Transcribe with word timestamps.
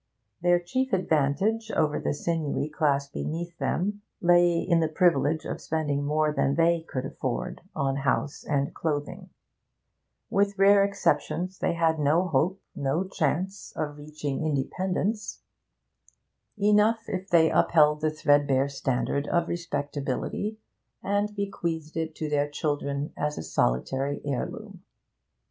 Their 0.41 0.59
chief 0.59 0.93
advantage 0.93 1.69
over 1.69 1.99
the 1.99 2.15
sinewy 2.15 2.69
class 2.71 3.07
beneath 3.07 3.55
them 3.59 4.01
lay 4.19 4.59
in 4.59 4.79
the 4.79 4.87
privilege 4.87 5.45
of 5.45 5.61
spending 5.61 6.03
more 6.03 6.33
than 6.33 6.55
they 6.55 6.81
could 6.89 7.05
afford 7.05 7.61
on 7.75 7.97
house 7.97 8.43
and 8.43 8.73
clothing; 8.73 9.29
with 10.27 10.57
rare 10.57 10.83
exceptions 10.83 11.59
they 11.59 11.73
had 11.73 11.99
no 11.99 12.27
hope, 12.27 12.59
no 12.75 13.03
chance, 13.07 13.73
of 13.75 13.95
reaching 13.97 14.43
independence; 14.43 15.43
enough 16.57 17.03
if 17.07 17.29
they 17.29 17.51
upheld 17.51 18.01
the 18.01 18.09
threadbare 18.09 18.69
standard 18.69 19.27
of 19.27 19.47
respectability, 19.47 20.57
and 21.03 21.35
bequeathed 21.35 21.95
it 21.95 22.15
to 22.15 22.27
their 22.27 22.49
children 22.49 23.13
as 23.15 23.37
a 23.37 23.43
solitary 23.43 24.19
heirloom. 24.25 24.81